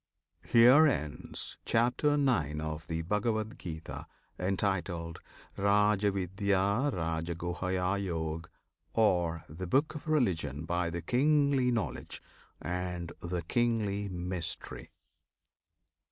[0.47, 2.59] HERE ENDS CHAPTER IX.
[2.59, 4.07] OF THE BHAGAVAD GITA,
[4.39, 5.19] Entitled
[5.59, 8.47] "Rajavidyarajaguhyayog,"
[8.93, 12.19] Or "The Book of Religion by the Kingly Knowledge
[12.59, 14.89] and the Kingly Mystery."